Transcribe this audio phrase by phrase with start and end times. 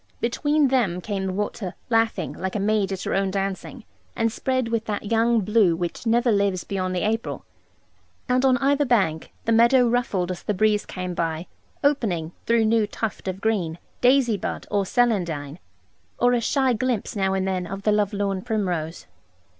[0.19, 3.83] Between them came the water laughing, like a maid at her own dancing,
[4.15, 7.45] and spread with that young blue which never lives beyond the April.
[8.27, 11.45] And on either bank, the meadow ruffled as the breeze came by,
[11.83, 15.59] opening (through new tuft, of green) daisy bud or celandine,
[16.17, 19.05] or a shy glimpse now and then of the love lorn primrose.